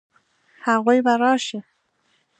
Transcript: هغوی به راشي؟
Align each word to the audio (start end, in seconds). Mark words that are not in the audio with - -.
هغوی 0.67 0.99
به 1.05 1.13
راشي؟ 1.21 1.59